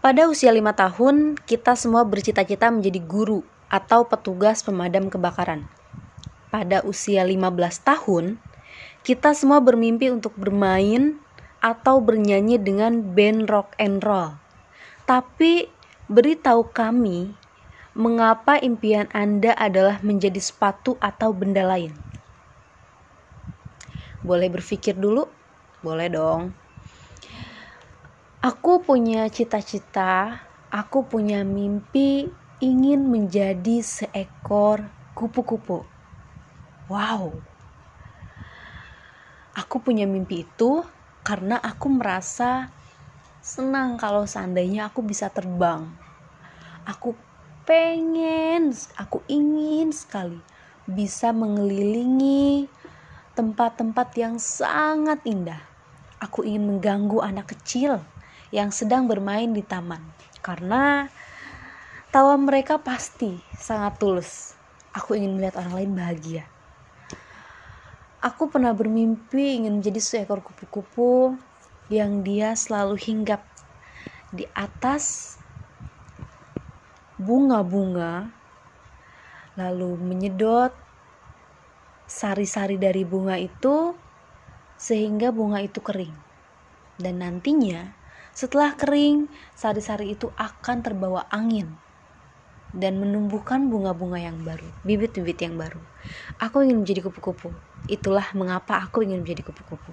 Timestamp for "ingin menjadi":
32.64-33.84, 69.62-70.02, 96.62-97.10, 99.02-99.42